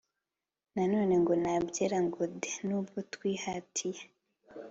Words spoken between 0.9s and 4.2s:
none ngo nta byera ngo de! n'ubwo twihatiye